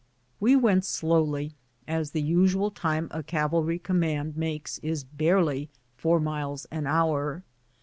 [0.39, 1.53] We went slowly
[1.87, 7.43] as the usual time a cavalry command makes is barely four miles an hour.